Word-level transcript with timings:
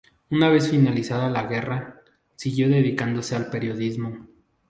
Una 0.31 0.49
vez 0.49 0.67
finalizada 0.71 1.29
la 1.29 1.43
guerra, 1.43 2.01
siguió 2.35 2.67
dedicándose 2.69 3.35
al 3.35 3.51
periodismo. 3.51 4.25